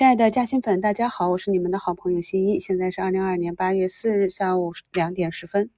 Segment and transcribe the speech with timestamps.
[0.00, 2.58] 亲爱的嘉兴粉，大家好，我是你们的好朋友新一。
[2.58, 5.68] 现在是二零二二年八月四日下午两点十分，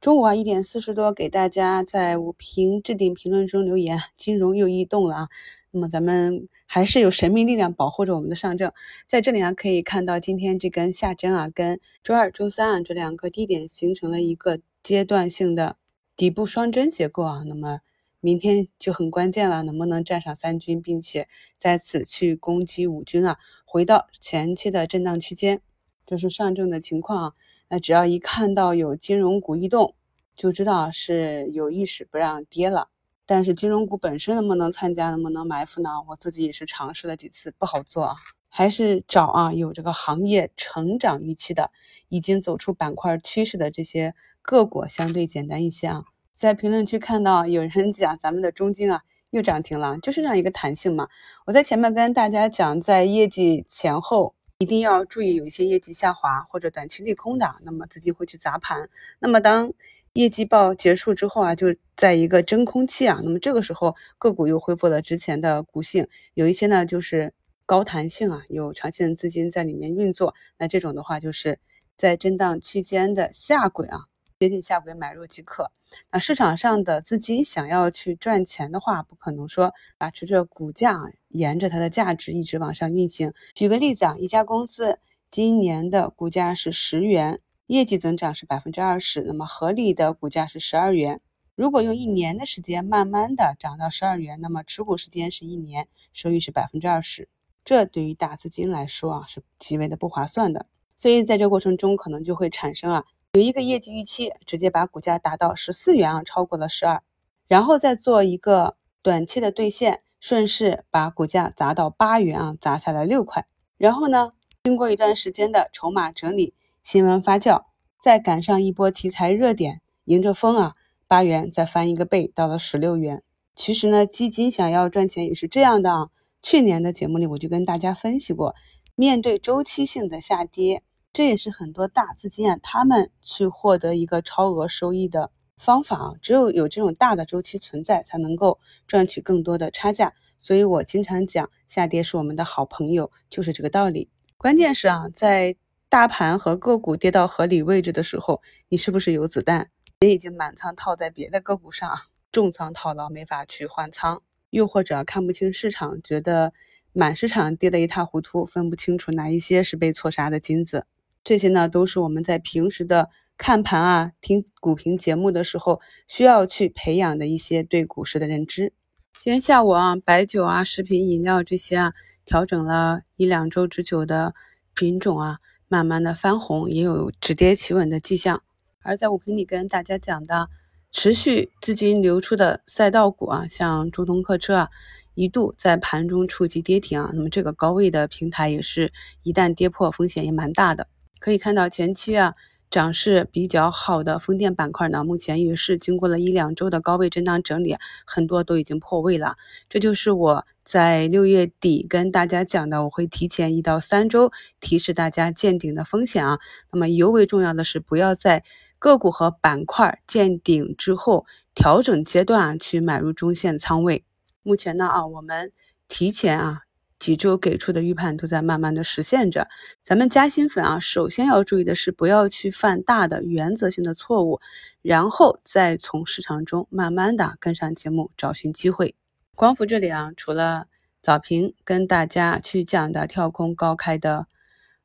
[0.00, 5.28] 中午啊一点四十多，给大家在五评置顶评论中留言，金融又异动了啊。
[5.72, 8.72] 那么咱们还是有神秘力量保护着我们的上证，
[9.08, 15.78] 在这里啊可以看到今天这根下针啊，跟周二、周三啊这两个低点形成了一个阶段性的
[16.16, 17.42] 底部双针结构啊。
[17.44, 17.80] 那么
[18.24, 23.36] 明天就很关键了，能不能站上三军，并且在此去攻击五军啊？
[23.66, 25.60] 回到前期的震荡区间，
[26.06, 27.32] 这是上证的情况啊。
[27.68, 29.94] 那只要一看到有金融股异动，
[30.34, 32.88] 就知道是有意识不让跌了。
[33.26, 35.90] 但是金融股本身能不能参加，能不能埋伏呢？
[36.08, 38.16] 我自己也是尝试了几次，不好做啊。
[38.48, 41.70] 还是找啊有这个行业成长预期的，
[42.08, 46.04] 已经走出板块趋势的这些个股相对简单一些啊。
[46.34, 51.08] 在评论区看到有人讲咱们的中金啊又涨停了，就是这样一个弹性嘛。
[51.46, 58.88] 我在前面跟大家讲，在业绩前后一定要注意有一些业绩下滑或者短期利空的，那么资金会去砸盘。
[59.18, 59.72] 那么当
[60.12, 67.32] 业绩报结束之后啊，就在一个真空期啊，那么这个时候个股又恢复了之前的股性，有一些呢就是
[67.66, 71.58] 高弹性啊，有长线资金在里面运作，那这种的话就是
[71.96, 74.06] 在震荡区间的下轨啊。
[74.44, 75.70] 接近下轨买入即可。
[76.10, 83.32] 那市场上的资金想要去赚钱的话，不可能说把持着股价沿着它的价值一直往上运行。
[83.54, 84.98] 举个例子啊，一家公司
[85.30, 91.22] 今年的股价是十元，业绩增长是百分之二十，那么合理的股价是十二元。
[91.54, 97.28] 如果用一年的时间慢慢的涨到十二元，那么持股时间是一年，收益是百分之二十。
[97.64, 100.66] 这对于大资金来说啊，是极为的不划算的。
[100.96, 103.04] 所以在这过程中，可能就会产生啊。
[103.34, 107.02] 有一个业绩预期，直接把股价打到十四元啊，超过了十二，
[107.48, 113.44] 然后再做一个短期的兑现，顺势把股价砸到八元啊，砸下来六块。
[113.76, 117.64] 然后呢，经过一段时间的筹码整理、新闻发酵，
[118.00, 120.74] 再赶上一波题材热点，迎着风啊，
[121.08, 123.24] 八元再翻一个倍，到了十六元。
[123.56, 126.10] 其实呢，基金想要赚钱也是这样的啊。
[126.40, 128.54] 去年的节目里我就跟大家分析过，
[128.94, 130.84] 面对周期性的下跌。
[131.14, 136.12] 这也是很多大资金啊，他们去获得一个超额收益的方法啊。
[136.20, 138.58] 只有有这种大的周期存在，才能够
[138.88, 140.12] 赚取更多的差价。
[140.38, 144.10] 所以我经常讲，下跌是我们的好朋友，就是这个道理。
[144.36, 145.54] 关键是啊，在
[145.88, 149.70] 大盘和个股跌到合理位置的时候，你是不是有子弹？
[150.00, 151.96] 你已经满仓套在别的个股上，
[152.32, 154.20] 重仓套牢，没法去换仓，
[154.50, 156.52] 又或者看不清市场，觉得
[156.92, 160.86] 满市场跌得一塌糊涂，分不清楚哪一些是被错杀的金子。
[161.24, 163.08] 这些呢，都是我们在平时的
[163.38, 168.74] 看盘啊、听股评节目的时候需要去培养的一些对股市的认知。
[169.14, 171.92] 今天下午啊，白酒啊、食品饮料这些啊，
[172.26, 174.34] 调整了一两周之久的
[174.74, 178.42] 品种啊，慢慢的翻红，也有止跌企稳的迹象。
[178.82, 180.50] 而在五评里跟大家讲的，
[180.92, 184.68] 持续资金流出的赛道股啊，像中通客车啊，
[185.14, 188.92] 一度在盘中触及跌停啊，那么这个高位的平台也是
[189.22, 190.86] 一旦跌破，风险也蛮大的。
[191.24, 192.34] 可以看到前期啊
[192.68, 199.36] 涨势比较好的风电板块呢，目前也是经过了一两周的高位震荡整理，很多都已经破位了。
[199.70, 204.30] 这就是我在六月底跟大家讲的，我会提前一到三周
[204.60, 206.38] 提示大家见顶的风险啊。
[206.70, 208.44] 那么尤为重要的是，不要在
[208.78, 211.24] 个股和板块见顶之后
[211.54, 214.04] 调整阶段啊去买入中线仓位。
[214.42, 215.52] 目前呢啊，我们
[215.88, 216.60] 提前啊。
[217.04, 219.46] 几周给出的预判都在慢慢的实现着。
[219.82, 224.40] 咱们加薪粉啊，首先要注意的是不要去犯大的原则性的错误，
[224.80, 228.94] 然后再从市场中慢慢的跟上节目，找寻机会。
[229.34, 230.66] 光伏这里啊，除了
[231.02, 234.26] 早评跟大家去讲的跳空高开的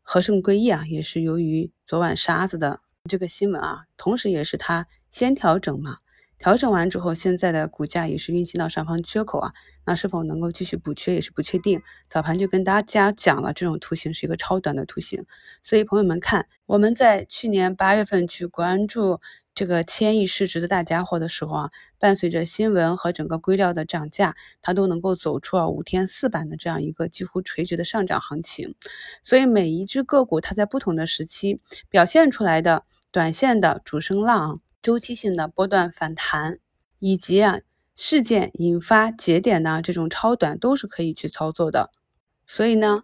[0.02, 6.00] 和盛硅业啊，也是由于昨晚沙子的这个新闻啊，同时也是它先调整嘛。
[6.40, 9.54] 调整完之后，现在的股价也是运行到上方缺口啊，
[9.86, 11.82] 那是否能够继续补缺也是不确定。
[12.08, 15.26] 早盘就跟大家讲了，这种图形是一个超短的图形，
[15.62, 19.20] 所以朋友们看，我们在去年八月份去关注
[19.54, 28.76] 这个千亿市值的大家伙的时候啊，伴随着新闻和整个硅料的涨价，它都能够走出啊五天四板的这样一个几乎垂直的上涨行情。
[29.24, 31.60] 所以每一只个股它在不同的时期
[31.90, 34.62] 表现出来的短线的主升浪。
[34.82, 36.60] 周期性的波段反弹，
[37.00, 37.60] 以及啊
[37.96, 41.92] 事件引发节点呢这种超短，都是可以去操作的。
[42.48, 43.04] 所以呢，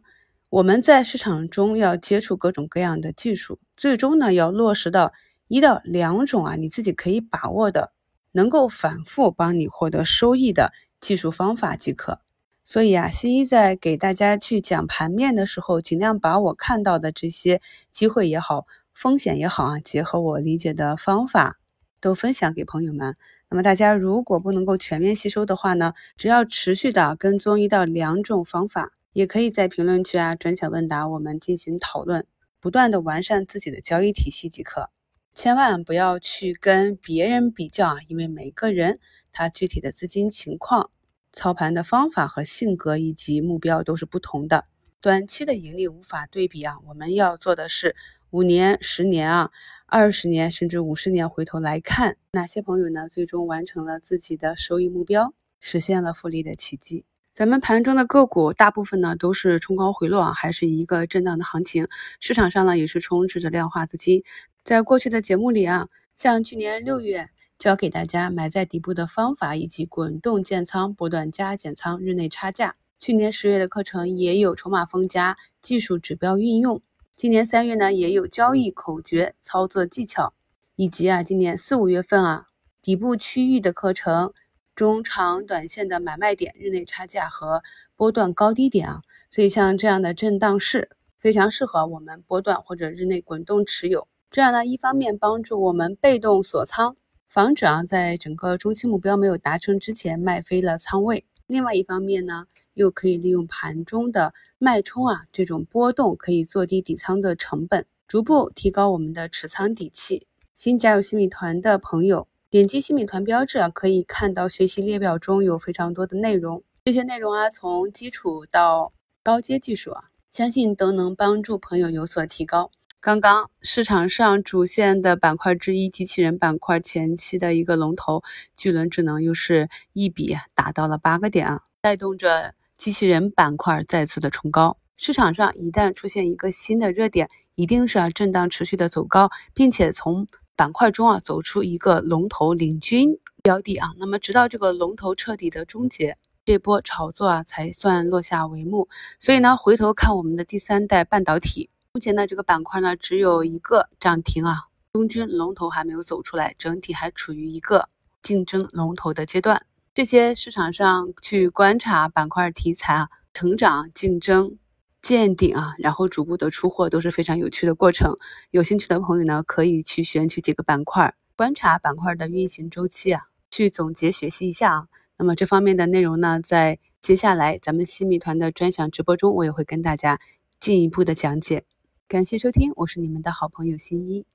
[0.49, 5.11] 我们在市场中要接触各种各样的技术，最终呢要落实到
[5.47, 7.91] 一到两种啊你自己可以把握的，
[8.31, 10.71] 能够反复帮你获得收益的
[11.01, 12.21] 技术方法即可。
[12.63, 17.61] 所以啊，西医在给大家去讲盘面的时候，尽量把我看到的这些
[17.91, 21.59] 机会也好、风险也好啊，结合我理解的方法，
[22.05, 23.15] 都分享给朋友们。
[23.49, 32.27] 那么大家如果不能够全面吸收的话呢，只要持续的跟踪一到两种方法，也可以在评论区啊专享问答，我们进行讨论，
[32.59, 34.91] 不断的完善自己的交易体系即可。
[35.33, 38.99] 千万不要去跟别人比较啊，因为每个人
[39.31, 40.91] 他具体的资金情况。
[41.31, 44.65] 操盘的方法和性格以及目标都是不同的，
[45.01, 46.75] 短期的盈利无法对比啊。
[46.87, 47.95] 我们要做的是
[48.29, 49.51] 五年、十年啊、
[49.87, 57.05] 二十年甚至五十年回头来看，哪些朋友呢最终完成了自己的收益目标，实现了复利的奇迹。
[57.33, 61.87] 咱们盘中的个股大部分呢都是冲高回落啊，还是一个震荡的行情。
[62.19, 64.23] 市场上呢也是充斥着量化资金。
[64.63, 67.29] 在过去的节目里啊，像去年六月。
[67.57, 72.75] 教给大家买在底部的方法，以及滚动建仓、波段加减仓、日内差价。
[72.99, 76.81] 去年十月的课程也有筹码峰加、技术指标运用。
[77.17, 80.33] 今年三月呢，也有交易口诀、操作技巧，
[80.75, 82.47] 以及啊，今年四五月份啊，
[82.81, 84.33] 底部区域的课程、
[84.75, 87.63] 中长短线的买卖点、日内差价和
[87.95, 89.01] 波段高低点啊。
[89.29, 94.09] 所以像这样的震荡市，非常适合我们波段或者日内滚动持有。
[94.29, 96.97] 这样呢，一方面帮助我们被动锁仓。
[97.29, 101.25] 防止啊，在整个中期目标没有达成之前卖飞了仓位。
[101.47, 102.45] 另外一方面呢，
[102.75, 110.27] 又可以利用盘中的脉冲啊，这种波动可以做低底仓的成本，逐步提高我们的持仓底气。
[110.55, 116.63] 新加入新米团的朋友，点击新米团标志啊，可以看到学习列表中有非常多的内容。
[116.85, 118.93] 这些内容啊，从基础到
[119.23, 122.71] 高阶技术啊，相信都能帮助朋友有所提高。
[123.01, 128.23] 刚刚市场上主线的板块之一，机器人板块前期的一个龙头
[128.57, 134.77] 巨轮智能，又是一笔达到了八个点啊，带动着机器人板块再次的冲高。
[134.97, 148.87] 市场上一旦出现一个新的热点，一定是要震荡持续的走高，并且从板块中啊走出一个龙头领军标的啊，那么直到这个龙头彻底的终结，这波炒作啊才算落下帷幕。
[149.19, 151.69] 所以呢，回头看我们的第三代半导体。
[151.93, 154.63] 目前呢，这个板块呢只有一个涨停啊，
[154.93, 157.89] 中军龙头还没有走出来，整体还处于一个
[158.21, 159.65] 竞争龙头的阶段。
[159.95, 164.57] 这些市场上去观察板块题材啊，成长、竞争、
[165.01, 168.17] 见顶啊，然后逐步的出货都是非常有趣的过程。
[168.51, 174.87] 有兴趣的朋友呢，可以去选取几个板块，观察板块的运行周期啊，去总结学习一下啊。
[175.17, 180.19] 那么这方面的内容呢，在接下来咱们新米团的专享直播中，我也会跟大家
[180.59, 181.63] 进一步的讲解。
[182.09, 184.25] 感谢收听，我是你们的好朋友新一。